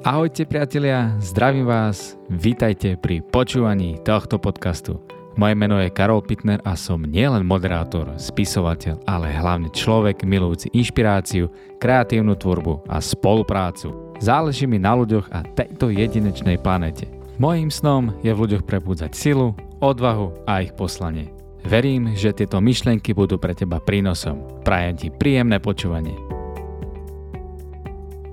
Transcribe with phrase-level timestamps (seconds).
[0.00, 4.96] Ahojte priatelia, zdravím vás, vítajte pri počúvaní tohto podcastu.
[5.36, 11.52] Moje meno je Karol Pitner a som nielen moderátor, spisovateľ, ale hlavne človek milujúci inšpiráciu,
[11.76, 14.16] kreatívnu tvorbu a spoluprácu.
[14.24, 17.04] Záleží mi na ľuďoch a tejto jedinečnej planete.
[17.36, 19.52] Mojím snom je v ľuďoch prebúdzať silu,
[19.84, 21.28] odvahu a ich poslanie.
[21.60, 24.64] Verím, že tieto myšlienky budú pre teba prínosom.
[24.64, 26.29] Prajem ti príjemné počúvanie.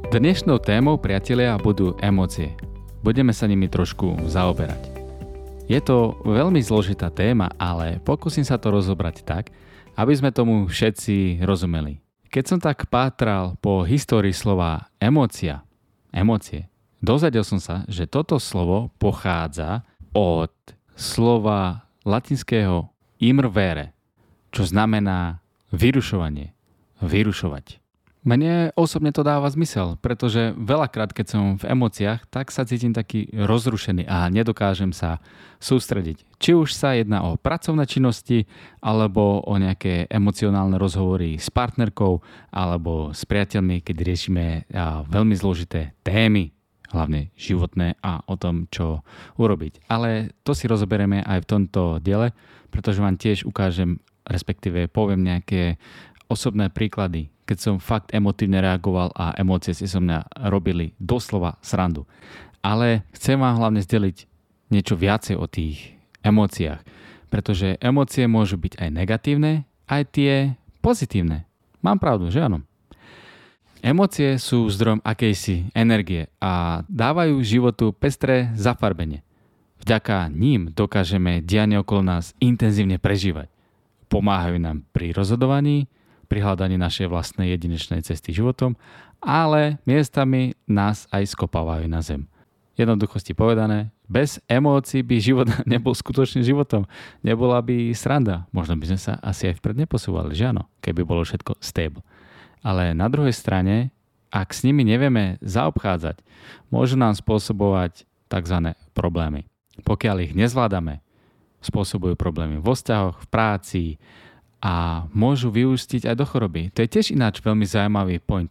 [0.08, 2.56] Dnešnou témou, priatelia, budú emócie.
[3.04, 4.80] Budeme sa nimi trošku zaoberať.
[5.68, 9.52] Je to veľmi zložitá téma, ale pokúsim sa to rozobrať tak,
[10.00, 12.00] aby sme tomu všetci rozumeli.
[12.32, 15.68] Keď som tak pátral po histórii slova emócia,
[16.16, 16.72] emócie,
[17.04, 19.84] dozvedel som sa, že toto slovo pochádza
[20.16, 20.56] od
[20.96, 22.88] slova latinského
[23.20, 23.92] imrvere,
[24.56, 25.44] čo znamená
[25.76, 26.56] vyrušovanie,
[27.04, 27.84] vyrušovať.
[28.28, 33.32] Mne osobne to dáva zmysel, pretože veľakrát, keď som v emóciách, tak sa cítim taký
[33.32, 35.24] rozrušený a nedokážem sa
[35.64, 36.28] sústrediť.
[36.36, 38.44] Či už sa jedná o pracovné činnosti,
[38.84, 42.20] alebo o nejaké emocionálne rozhovory s partnerkou,
[42.52, 44.68] alebo s priateľmi, keď riešime
[45.08, 46.52] veľmi zložité témy,
[46.92, 49.08] hlavne životné a o tom, čo
[49.40, 49.88] urobiť.
[49.88, 52.36] Ale to si rozoberieme aj v tomto diele,
[52.76, 55.80] pretože vám tiež ukážem, respektíve poviem nejaké
[56.28, 62.04] osobné príklady, keď som fakt emotívne reagoval a emócie si so mňa robili doslova srandu.
[62.60, 64.28] Ale chcem vám hlavne zdeliť
[64.68, 65.96] niečo viacej o tých
[66.28, 66.84] emóciách,
[67.32, 70.34] pretože emócie môžu byť aj negatívne, aj tie
[70.84, 71.48] pozitívne.
[71.80, 72.68] Mám pravdu, že áno?
[73.80, 79.24] Emócie sú zdrojom akejsi energie a dávajú životu pestré zafarbenie.
[79.80, 83.48] Vďaka ním dokážeme dianie okolo nás intenzívne prežívať.
[84.10, 85.88] Pomáhajú nám pri rozhodovaní,
[86.28, 88.76] pri hľadaní našej vlastnej jedinečnej cesty životom,
[89.24, 92.30] ale miestami nás aj skopávajú na zem.
[92.78, 96.86] Jednoduchosti povedané, bez emócií by život nebol skutočným životom.
[97.26, 98.46] Nebola by sranda.
[98.54, 102.06] Možno by sme sa asi aj vpred neposúvali, že áno, keby bolo všetko stable.
[102.62, 103.90] Ale na druhej strane,
[104.30, 106.22] ak s nimi nevieme zaobchádzať,
[106.70, 108.58] môžu nám spôsobovať tzv.
[108.94, 109.50] problémy.
[109.82, 111.02] Pokiaľ ich nezvládame,
[111.66, 113.84] spôsobujú problémy vo vzťahoch, v práci,
[114.62, 116.74] a môžu vyústiť aj do choroby.
[116.74, 118.50] To je tiež ináč veľmi zaujímavý point.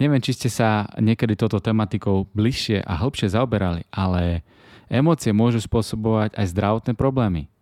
[0.00, 4.42] Neviem, či ste sa niekedy toto tematikou bližšie a hĺbšie zaoberali, ale
[4.88, 7.52] emócie môžu spôsobovať aj zdravotné problémy.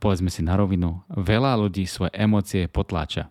[0.00, 3.28] Povedzme si na rovinu, veľa ľudí svoje emócie potláča.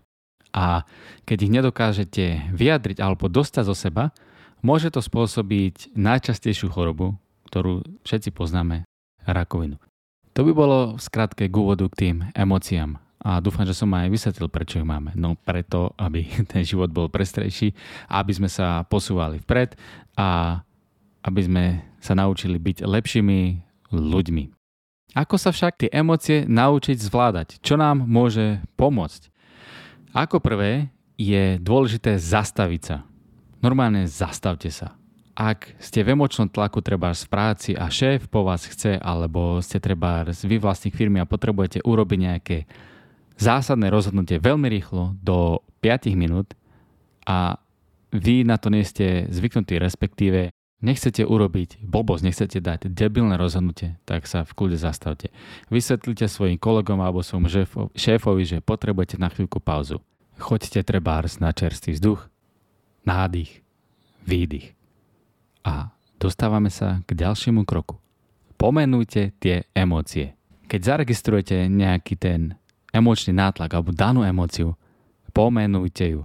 [0.53, 0.85] A
[1.25, 4.13] keď ich nedokážete vyjadriť alebo dostať zo seba,
[4.61, 7.17] môže to spôsobiť najčastejšiu chorobu,
[7.49, 8.85] ktorú všetci poznáme,
[9.25, 9.81] rakovinu.
[10.37, 14.07] To by bolo v skratke k úvodu k tým emóciám a dúfam, že som aj
[14.07, 15.11] vysvetlil, prečo ich máme.
[15.15, 17.75] No preto, aby ten život bol prestrejší,
[18.07, 19.75] aby sme sa posúvali vpred
[20.15, 20.61] a
[21.27, 21.65] aby sme
[21.99, 23.39] sa naučili byť lepšími
[23.91, 24.43] ľuďmi.
[25.17, 27.47] Ako sa však tie emócie naučiť zvládať?
[27.59, 29.33] Čo nám môže pomôcť?
[30.13, 32.97] Ako prvé je dôležité zastaviť sa.
[33.59, 34.95] Normálne zastavte sa.
[35.35, 39.79] Ak ste v emočnom tlaku treba v práci a šéf po vás chce, alebo ste
[39.79, 42.57] treba vy vlastník firmy a potrebujete urobiť nejaké
[43.39, 46.53] zásadné rozhodnutie veľmi rýchlo do 5 minút
[47.23, 47.57] a
[48.11, 50.51] vy na to nie ste zvyknutí, respektíve
[50.83, 55.31] nechcete urobiť blbosť, nechcete dať debilné rozhodnutie, tak sa v kľude zastavte.
[55.71, 57.47] Vysvetlite svojim kolegom alebo svojmu
[57.95, 60.03] šéfovi, že potrebujete na chvíľku pauzu.
[60.39, 62.31] Choďte trebárs na čerstvý vzduch,
[63.03, 63.59] nádych,
[64.23, 64.71] výdych.
[65.67, 67.99] A dostávame sa k ďalšiemu kroku.
[68.55, 70.35] Pomenujte tie emócie.
[70.71, 72.55] Keď zaregistrujete nejaký ten
[72.99, 74.75] emočný nátlak alebo danú emóciu,
[75.31, 76.21] pomenujte ju.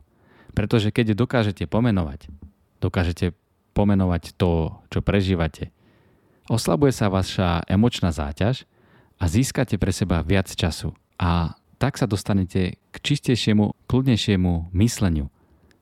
[0.55, 2.31] Pretože keď dokážete pomenovať,
[2.83, 3.35] dokážete
[3.75, 5.75] pomenovať to, čo prežívate,
[6.47, 8.67] oslabuje sa vaša emočná záťaž
[9.19, 10.95] a získate pre seba viac času.
[11.19, 15.31] A tak sa dostanete k čistejšiemu, kľudnejšiemu mysleniu.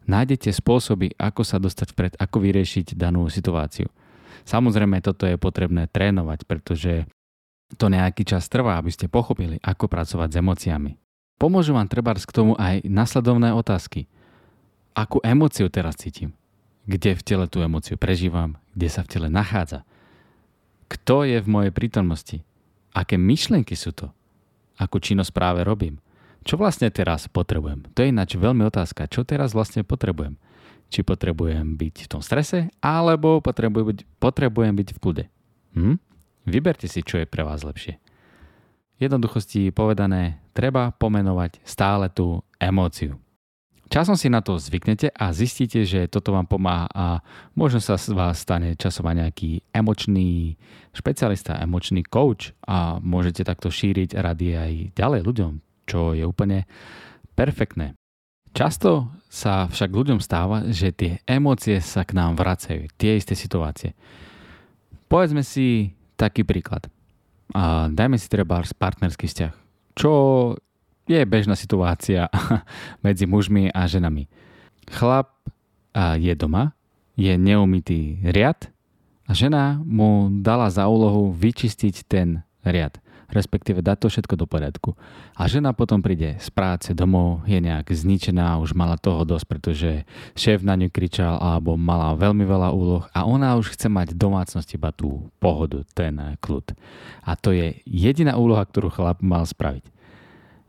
[0.09, 3.86] Nájdete spôsoby, ako sa dostať vpred, ako vyriešiť danú situáciu.
[4.42, 7.06] Samozrejme, toto je potrebné trénovať, pretože
[7.77, 10.92] to nejaký čas trvá, aby ste pochopili, ako pracovať s emóciami.
[11.41, 14.07] Pomôžu vám trebárs k tomu aj nasledovné otázky.
[14.95, 16.36] Akú emóciu teraz cítim?
[16.86, 18.59] Kde v tele tú emóciu prežívam?
[18.74, 19.83] Kde sa v tele nachádza?
[20.86, 22.45] Kto je v mojej prítomnosti?
[22.92, 24.13] Aké myšlienky sú to?
[24.77, 26.03] Akú činnosť práve robím?
[26.42, 27.86] Čo vlastne teraz potrebujem?
[27.95, 29.09] To je ináč veľmi otázka.
[29.09, 30.36] Čo teraz vlastne potrebujem?
[30.92, 35.24] Či potrebujem byť v tom strese, alebo potrebujem byť, potrebujem byť v kľude?
[35.78, 35.97] Hm?
[36.42, 38.03] Vyberte si, čo je pre vás lepšie.
[38.98, 43.18] Jednoduchosti povedané, treba pomenovať stále tú emóciu.
[43.92, 47.21] Časom si na to zvyknete a zistíte, že toto vám pomáha a
[47.53, 50.56] možno sa z vás stane časom aj nejaký emočný
[50.97, 55.53] špecialista, emočný coach a môžete takto šíriť rady aj ďalej ľuďom,
[55.84, 56.65] čo je úplne
[57.36, 57.92] perfektné.
[58.56, 63.92] Často sa však ľuďom stáva, že tie emócie sa k nám vracajú, tie isté situácie.
[65.04, 65.92] Povedzme si
[66.22, 66.86] taký príklad.
[67.51, 69.53] A dajme si treba partnerský vzťah,
[69.98, 70.13] čo
[71.10, 72.30] je bežná situácia
[73.04, 74.30] medzi mužmi a ženami.
[74.86, 75.34] Chlap
[76.16, 76.72] je doma,
[77.19, 78.71] je neumytý riad
[79.27, 82.97] a žena mu dala za úlohu vyčistiť ten riad
[83.33, 84.93] respektíve dať to všetko do poriadku.
[85.34, 89.91] A žena potom príde z práce domov, je nejak zničená, už mala toho dosť, pretože
[90.37, 94.21] šéf na ňu kričal alebo mala veľmi veľa úloh a ona už chce mať v
[94.21, 96.77] domácnosti iba tú pohodu, ten kľud.
[97.25, 99.89] A to je jediná úloha, ktorú chlap mal spraviť.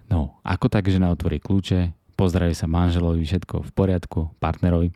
[0.08, 4.96] No, ako tak žena otvorí kľúče, pozdraví sa manželovi, všetko v poriadku, partnerovi.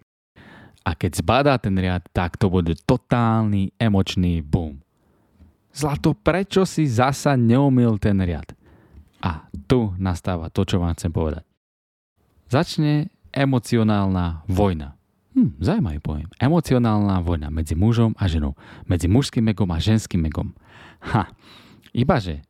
[0.88, 4.80] A keď zbadá ten riad, tak to bude totálny emočný boom.
[5.74, 8.54] Zlato, prečo si zasa neumil ten riad?
[9.22, 11.44] A tu nastáva to, čo vám chcem povedať.
[12.48, 14.96] Začne emocionálna vojna.
[15.38, 16.28] Hm, zaujímavý pojem.
[16.42, 18.58] Emocionálna vojna medzi mužom a ženou.
[18.90, 20.56] Medzi mužským megom a ženským megom.
[21.14, 21.30] Ha,
[21.94, 22.42] ibaže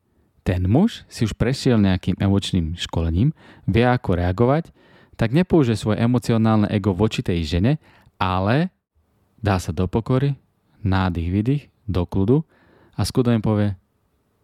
[0.48, 3.36] ten muž si už prešiel nejakým emočným školením,
[3.68, 4.72] vie ako reagovať,
[5.20, 7.84] tak nepoužije svoje emocionálne ego voči tej žene,
[8.16, 8.72] ale
[9.44, 10.40] dá sa do pokory,
[10.80, 12.48] nádych, vydych, do kľudu
[12.98, 13.78] a skudom povie,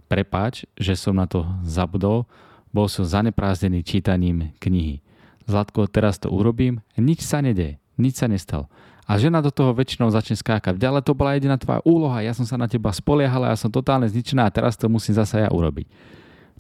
[0.06, 2.30] prepáč, že som na to zabudol,
[2.70, 5.02] bol som zaneprázdnený čítaním knihy.
[5.50, 8.70] Zlatko, teraz to urobím, nič sa nedeje, nič sa nestalo.
[9.04, 10.80] A žena do toho väčšinou začne skákať.
[10.80, 14.08] Ale to bola jediná tvoja úloha, ja som sa na teba spoliehal, ja som totálne
[14.08, 15.92] zničená a teraz to musím zase ja urobiť.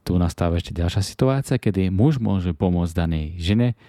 [0.03, 3.79] Tu nastáva ešte ďalšia situácia, kedy muž môže pomôcť danej žene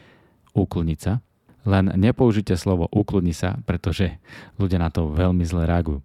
[0.54, 1.18] ukludniť sa,
[1.66, 4.22] len nepoužite slovo ukludni sa, pretože
[4.54, 5.98] ľudia na to veľmi zle reagujú.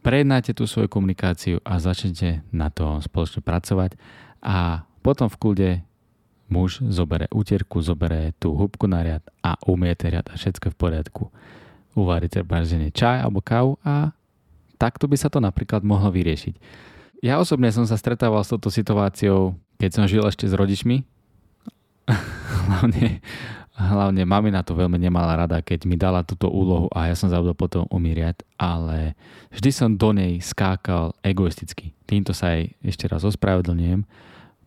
[0.00, 4.00] Prejednáte tú svoju komunikáciu a začnete na to spoločne pracovať
[4.40, 5.70] a potom v kľude
[6.48, 11.22] muž zobere utierku, zobere tú húbku na riad a umiete riad a všetko v poriadku
[11.94, 14.14] uvaríte žene čaj alebo kávu a
[14.78, 16.54] takto by sa to napríklad mohlo vyriešiť.
[17.20, 21.04] Ja osobne som sa stretával s touto situáciou, keď som žil ešte s rodičmi.
[22.66, 23.20] hlavne,
[23.80, 27.32] hlavne mami na to veľmi nemala rada, keď mi dala túto úlohu a ja som
[27.32, 29.16] zabudol potom umíriať, ale
[29.48, 31.96] vždy som do nej skákal egoisticky.
[32.04, 34.04] Týmto sa aj ešte raz ospravedlňujem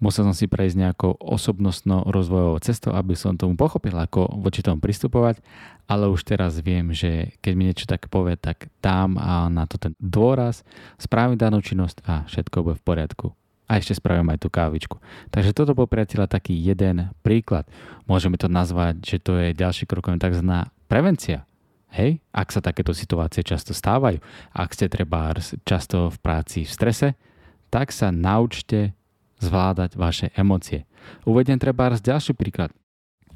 [0.03, 5.39] musel som si prejsť nejakou osobnostno-rozvojovou cestou, aby som tomu pochopil, ako voči tomu pristupovať,
[5.87, 9.79] ale už teraz viem, že keď mi niečo tak povie, tak dám a na to
[9.79, 10.67] ten dôraz,
[10.99, 13.27] spravím danú činnosť a všetko bude v poriadku.
[13.73, 15.01] A ešte spravím aj tú kávičku.
[15.33, 17.65] Takže toto bol priateľa taký jeden príklad.
[18.05, 20.69] Môžeme to nazvať, že to je ďalší krok, tzv.
[20.85, 21.49] prevencia.
[21.89, 24.21] Hej, ak sa takéto situácie často stávajú,
[24.53, 25.33] ak ste treba
[25.65, 27.07] často v práci v strese,
[27.73, 28.93] tak sa naučte
[29.41, 30.85] zvládať vaše emócie.
[31.25, 32.69] Uvediem treba ďalší príklad.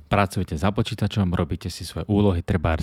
[0.07, 2.79] Pracujete za počítačom, robíte si svoje úlohy, treba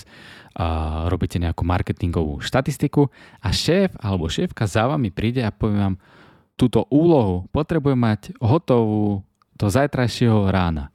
[0.54, 0.66] a
[1.08, 3.08] robíte nejakú marketingovú štatistiku
[3.40, 5.96] a šéf alebo šéfka za vami príde a povie vám,
[6.54, 9.22] túto úlohu potrebujem mať hotovú
[9.54, 10.90] do zajtrajšieho rána.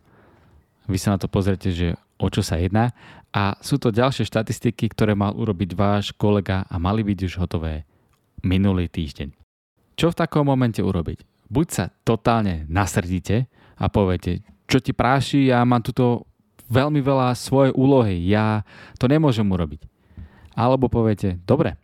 [0.89, 2.91] Vy sa na to pozrite, že o čo sa jedná
[3.29, 7.85] a sú to ďalšie štatistiky, ktoré mal urobiť váš kolega a mali byť už hotové
[8.41, 9.31] minulý týždeň.
[9.95, 11.29] Čo v takom momente urobiť?
[11.49, 16.29] buď sa totálne nasrdíte a poviete, čo ti práši, ja mám tuto
[16.69, 18.61] veľmi veľa svojej úlohy, ja
[19.01, 19.81] to nemôžem urobiť.
[20.53, 21.75] Alebo poviete, dobre,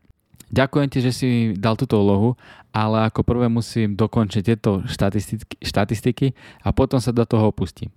[0.51, 2.37] ďakujem ti, že si dal túto úlohu,
[2.75, 6.27] ale ako prvé musím dokončiť tieto štatistiky, štatistiky
[6.61, 7.89] a potom sa do toho opustím.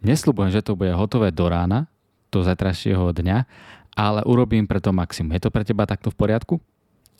[0.00, 1.86] Nesľubujem, že to bude hotové do rána,
[2.32, 3.38] do zajtrajšieho dňa,
[3.94, 5.36] ale urobím preto maximum.
[5.36, 6.54] Je to pre teba takto v poriadku?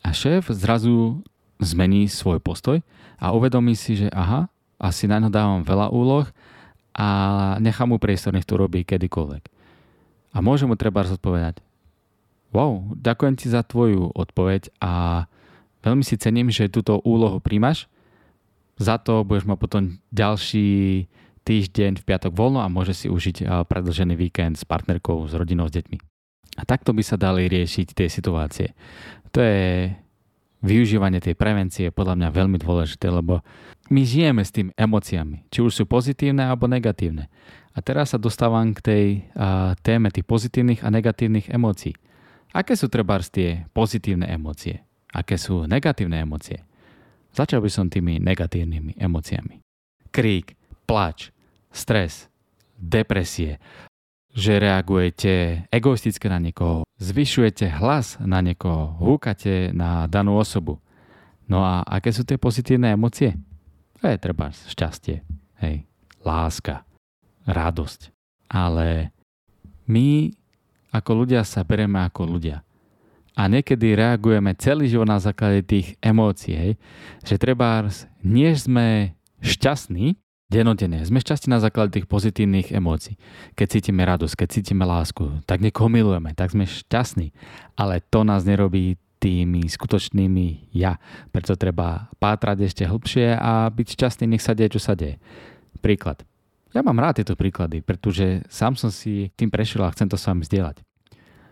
[0.01, 1.21] A šéf zrazu
[1.61, 2.81] zmení svoj postoj
[3.21, 4.49] a uvedomí si, že aha,
[4.81, 6.25] asi na ňo dávam veľa úloh
[6.97, 7.07] a
[7.61, 9.43] nechám mu priestor, nech to robí kedykoľvek.
[10.33, 11.61] A môže mu treba zodpovedať,
[12.51, 15.25] wow, ďakujem ti za tvoju odpoveď a
[15.83, 17.87] veľmi si cením, že túto úlohu príjmaš.
[18.77, 21.05] Za to budeš mať potom ďalší
[21.41, 25.73] týždeň v piatok voľno a môže si užiť predlžený víkend s partnerkou, s rodinou, s
[25.73, 25.97] deťmi.
[26.59, 28.75] A takto by sa dali riešiť tie situácie.
[29.31, 29.89] To je
[30.61, 33.41] využívanie tej prevencie podľa mňa veľmi dôležité, lebo
[33.89, 37.31] my žijeme s tým emóciami, či už sú pozitívne alebo negatívne.
[37.71, 41.97] A teraz sa dostávam k tej a, téme tých pozitívnych a negatívnych emócií.
[42.51, 44.83] Aké sú treba tie pozitívne emócie?
[45.15, 46.63] Aké sú negatívne emócie?
[47.31, 49.63] Začal by som tými negatívnymi emóciami.
[50.11, 51.31] Krík, plač,
[51.71, 52.27] stres,
[52.75, 53.55] depresie,
[54.35, 60.79] že reagujete egoisticky na niekoho, zvyšujete hlas na niekoho, húkate na danú osobu.
[61.47, 63.35] No a aké sú tie pozitívne emócie?
[63.99, 65.23] To je treba šťastie,
[65.63, 65.87] hej,
[66.23, 66.83] láska,
[67.47, 68.11] radosť.
[68.51, 69.15] Ale
[69.87, 70.35] my
[70.91, 72.61] ako ľudia sa bereme ako ľudia.
[73.31, 76.73] A niekedy reagujeme celý život na základe tých emócií, hej?
[77.23, 77.87] že treba,
[78.19, 80.19] nie sme šťastní,
[80.51, 80.99] denodene.
[81.07, 83.15] Sme šťastní na základe tých pozitívnych emócií.
[83.55, 87.31] Keď cítime radosť, keď cítime lásku, tak niekoho milujeme, tak sme šťastní.
[87.79, 90.99] Ale to nás nerobí tými skutočnými ja.
[91.31, 95.23] Preto treba pátrať ešte hlbšie a byť šťastný, nech sa deje, čo sa deje.
[95.79, 96.27] Príklad.
[96.71, 100.23] Ja mám rád tieto príklady, pretože sám som si tým prešiel a chcem to s
[100.23, 100.79] vami zdieľať.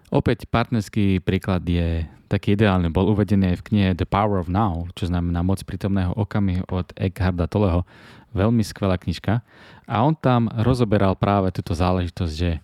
[0.09, 5.11] Opäť partnerský príklad je taký ideálny, bol uvedený v knihe The Power of Now, čo
[5.11, 7.83] znamená moc prítomného okamihu od Eckharda Tolleho.
[8.31, 9.41] Veľmi skvelá knižka.
[9.89, 12.61] A on tam rozoberal práve túto záležitosť, že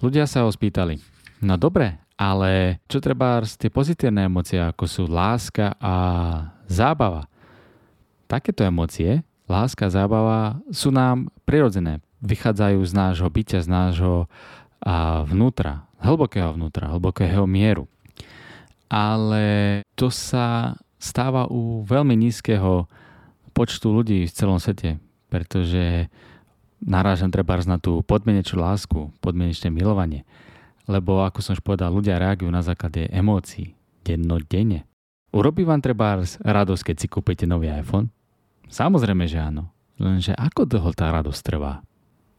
[0.00, 1.02] ľudia sa ho spýtali,
[1.44, 5.94] no dobre, ale čo treba tie pozitívne emócie, ako sú láska a
[6.70, 7.26] zábava.
[8.30, 11.98] Takéto emócie, láska zábava, sú nám prirodzené.
[12.22, 14.30] Vychádzajú z nášho bytia, z nášho
[14.78, 17.90] a vnútra, hlbokého vnútra, hlbokého mieru.
[18.86, 22.86] Ale to sa stáva u veľmi nízkeho
[23.50, 26.06] počtu ľudí v celom svete, pretože
[26.78, 30.22] narážam treba na tú podmienečnú lásku, podmienečné milovanie.
[30.86, 33.74] Lebo ako som už povedal, ľudia reagujú na základe emócií
[34.06, 34.86] dennodenne.
[35.30, 38.10] Urobí vám treba radosť, keď si kúpite nový iPhone?
[38.70, 39.70] Samozrejme, že áno.
[40.00, 41.84] Lenže ako dlho tá radosť trvá?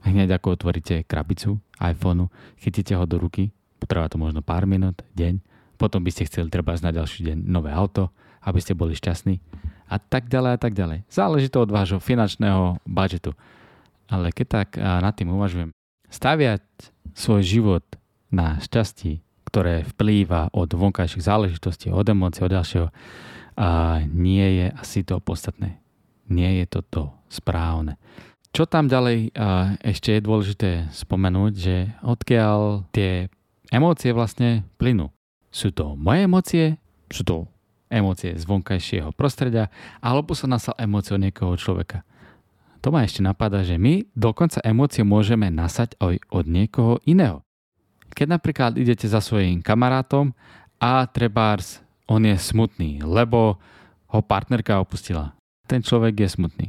[0.01, 5.37] Hneď ako otvoríte krabicu iPhoneu, chytíte ho do ruky, potrvá to možno pár minút, deň,
[5.77, 8.09] potom by ste chceli treba na ďalší deň nové auto,
[8.41, 9.37] aby ste boli šťastní
[9.85, 11.05] a tak ďalej a tak ďalej.
[11.05, 13.37] Záleží to od vášho finančného budžetu.
[14.09, 15.69] Ale keď tak nad tým uvažujem,
[16.09, 16.65] staviať
[17.13, 17.85] svoj život
[18.33, 22.87] na šťastí, ktoré vplýva od vonkajších záležitostí, od emócií, od ďalšieho,
[23.59, 25.80] a nie je asi to podstatné.
[26.31, 27.99] Nie je to to správne.
[28.55, 29.35] Čo tam ďalej
[29.83, 33.27] ešte je dôležité spomenúť, že odkiaľ tie
[33.67, 35.11] emócie vlastne plynú.
[35.51, 36.65] Sú to moje emócie,
[37.11, 37.35] sú to
[37.91, 39.67] emócie z vonkajšieho prostredia,
[39.99, 42.07] alebo sa nasal emócie od niekoho človeka.
[42.79, 47.43] To ma ešte napadá, že my dokonca emócie môžeme nasať aj od niekoho iného.
[48.11, 50.35] Keď napríklad idete za svojím kamarátom
[50.79, 53.55] a trebárs on je smutný, lebo
[54.11, 55.31] ho partnerka opustila.
[55.71, 56.67] Ten človek je smutný.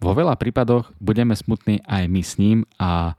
[0.00, 3.12] Vo veľa prípadoch budeme smutní aj my s ním a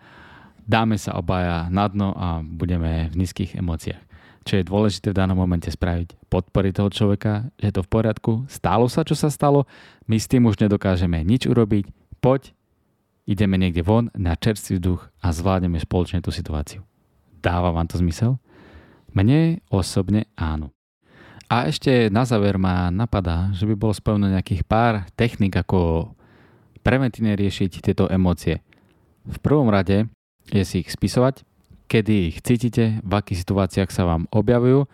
[0.65, 4.01] dáme sa obaja na dno a budeme v nízkych emóciách.
[4.41, 6.17] Čo je dôležité v danom momente spraviť?
[6.33, 9.69] Podporiť toho človeka, že je to v poriadku, stalo sa, čo sa stalo,
[10.09, 12.49] my s tým už nedokážeme nič urobiť, poď,
[13.29, 16.81] ideme niekde von na čerstvý duch a zvládneme spoločne tú situáciu.
[17.37, 18.41] Dáva vám to zmysel?
[19.13, 20.73] Mne osobne áno.
[21.53, 26.09] A ešte na záver ma napadá, že by bolo spojené nejakých pár technik, ako
[26.81, 28.65] preventívne riešiť tieto emócie.
[29.29, 30.09] V prvom rade
[30.49, 31.45] je si ich spisovať,
[31.85, 34.89] kedy ich cítite, v akých situáciách sa vám objavujú.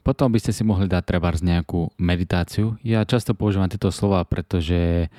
[0.00, 2.80] Potom by ste si mohli dať treba nejakú meditáciu.
[2.80, 5.12] Ja často používam tieto slova, pretože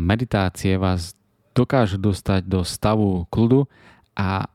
[0.00, 1.12] meditácie vás
[1.52, 3.68] dokážu dostať do stavu kľudu
[4.16, 4.48] a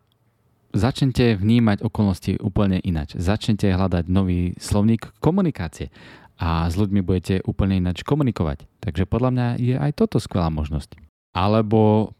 [0.76, 3.16] začnete vnímať okolnosti úplne inač.
[3.16, 5.90] Začnete hľadať nový slovník komunikácie
[6.36, 8.68] a s ľuďmi budete úplne ináč komunikovať.
[8.84, 11.00] Takže podľa mňa je aj toto skvelá možnosť.
[11.32, 12.12] Alebo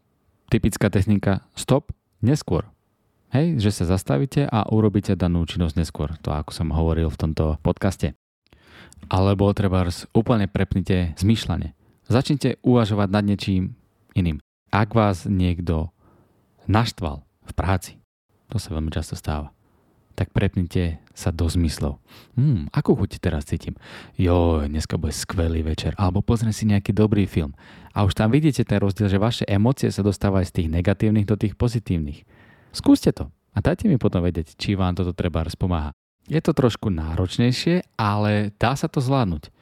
[0.48, 1.92] typická technika stop
[2.24, 2.64] neskôr.
[3.36, 6.16] Hej, že sa zastavíte a urobíte danú činnosť neskôr.
[6.24, 8.16] To ako som hovoril v tomto podcaste.
[9.12, 9.84] Alebo treba
[10.16, 11.76] úplne prepnite zmýšľanie.
[12.08, 13.76] Začnite uvažovať nad niečím
[14.16, 14.40] iným.
[14.72, 15.92] Ak vás niekto
[16.70, 18.00] naštval v práci,
[18.52, 19.56] to sa veľmi často stáva
[20.16, 22.00] tak prepnite sa do zmyslov.
[22.40, 23.76] Hmm, ako chuť teraz cítim?
[24.16, 25.92] Jo, dneska bude skvelý večer.
[26.00, 27.52] Alebo pozriem si nejaký dobrý film.
[27.92, 31.36] A už tam vidíte ten rozdiel, že vaše emócie sa dostávajú z tých negatívnych do
[31.36, 32.24] tých pozitívnych.
[32.72, 35.92] Skúste to a dajte mi potom vedieť, či vám toto treba rozpomáha.
[36.26, 39.52] Je to trošku náročnejšie, ale dá sa to zvládnuť.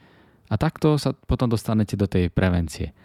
[0.49, 2.95] A takto sa potom dostanete do tej prevencie.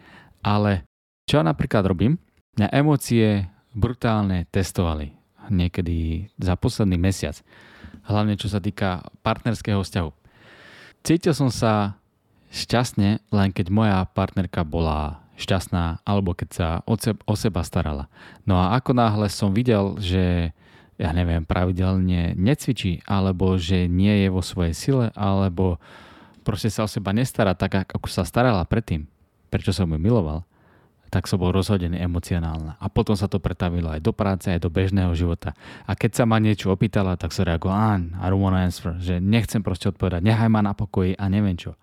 [0.40, 0.86] Ale
[1.26, 2.16] čo ja napríklad robím?
[2.58, 5.19] Na emócie brutálne testovali
[5.50, 7.38] niekedy za posledný mesiac.
[8.06, 10.10] Hlavne čo sa týka partnerského vzťahu.
[11.04, 11.98] Cítil som sa
[12.50, 16.94] šťastne, len keď moja partnerka bola šťastná alebo keď sa o,
[17.34, 18.12] seba, starala.
[18.44, 20.52] No a ako náhle som videl, že
[21.00, 25.80] ja neviem, pravidelne necvičí, alebo že nie je vo svojej sile, alebo
[26.44, 29.08] proste sa o seba nestará tak, ako sa starala predtým,
[29.48, 30.44] prečo som ju miloval,
[31.10, 32.78] tak som bol rozhodený emocionálne.
[32.78, 35.58] A potom sa to pretavilo aj do práce, aj do bežného života.
[35.82, 39.58] A keď sa ma niečo opýtala, tak som reagoval, I don't wanna answer, že nechcem
[39.58, 41.74] proste odpovedať, nechaj ma na pokoji a neviem čo.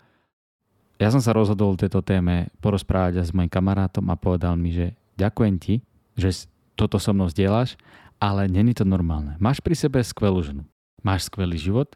[0.98, 5.54] Ja som sa rozhodol tejto téme porozprávať s mojim kamarátom a povedal mi, že ďakujem
[5.60, 5.84] ti,
[6.18, 7.78] že toto so mnou zdieľaš,
[8.18, 9.38] ale není to normálne.
[9.38, 10.64] Máš pri sebe skvelú ženu.
[11.06, 11.94] Máš skvelý život,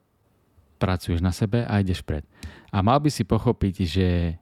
[0.79, 2.23] pracuješ na sebe a ideš pred.
[2.71, 4.39] A mal by si pochopiť, že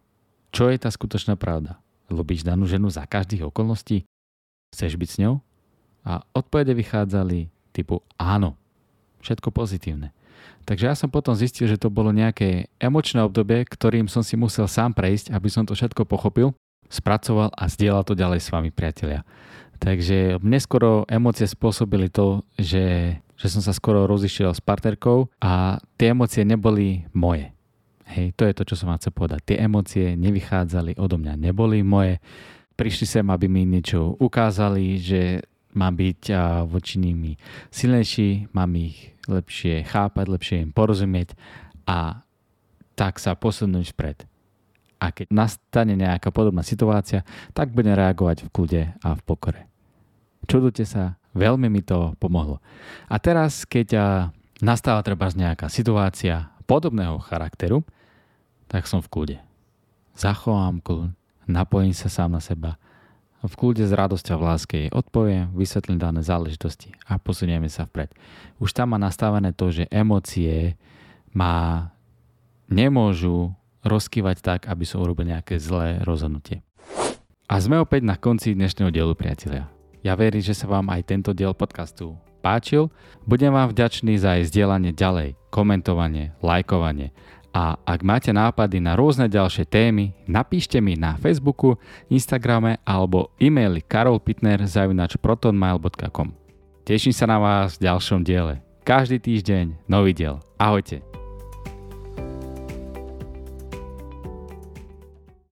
[0.52, 1.80] čo je tá skutočná pravda
[2.11, 4.05] Ľubíš danú ženu za každých okolností?
[4.75, 5.35] Chceš byť s ňou?
[6.02, 8.59] A odpovede vychádzali typu áno.
[9.23, 10.11] Všetko pozitívne.
[10.67, 14.67] Takže ja som potom zistil, že to bolo nejaké emočné obdobie, ktorým som si musel
[14.67, 16.52] sám prejsť, aby som to všetko pochopil,
[16.90, 19.23] spracoval a zdieľal to ďalej s vami, priatelia.
[19.81, 25.81] Takže mne skoro emócie spôsobili to, že, že som sa skoro rozišiel s partnerkou a
[25.97, 27.55] tie emócie neboli moje.
[28.11, 29.40] Hej, to je to, čo som vám chcel povedať.
[29.47, 32.19] Tie emócie nevychádzali odo mňa, neboli moje.
[32.75, 35.47] Prišli sem, aby mi niečo ukázali, že
[35.79, 36.35] mám byť
[36.67, 37.38] voči nimi
[37.71, 41.38] silnejší, mám ich lepšie chápať, lepšie im porozumieť
[41.87, 42.26] a
[42.99, 44.19] tak sa posunúť vpred.
[44.99, 47.23] A keď nastane nejaká podobná situácia,
[47.55, 49.71] tak budem reagovať v kľude a v pokore.
[50.50, 52.59] Čudujte sa, veľmi mi to pomohlo.
[53.07, 53.88] A teraz, keď
[54.59, 57.87] nastáva treba nejaká situácia podobného charakteru,
[58.71, 59.37] tak som v kľude.
[60.15, 61.11] Zachovám kľud,
[61.50, 62.79] napojím sa sám na seba
[63.41, 68.12] v kľude s radosťou v láske jej odpoviem, vysvetlím dané záležitosti a posunieme sa vpred.
[68.61, 70.77] Už tam má nastavené to, že emócie
[71.33, 71.89] ma
[72.69, 76.61] nemôžu rozkývať tak, aby som urobil nejaké zlé rozhodnutie.
[77.49, 79.73] A sme opäť na konci dnešného dielu, priatelia.
[80.05, 82.93] Ja verím, že sa vám aj tento diel podcastu páčil.
[83.25, 87.12] Budem vám vďačný za aj zdieľanie ďalej, komentovanie, lajkovanie
[87.50, 91.75] a ak máte nápady na rôzne ďalšie témy, napíšte mi na Facebooku,
[92.07, 96.38] Instagrame alebo e-maili karolpitner.protonmail.com
[96.87, 98.62] Teším sa na vás v ďalšom diele.
[98.87, 100.40] Každý týždeň nový diel.
[100.59, 101.10] Ahojte.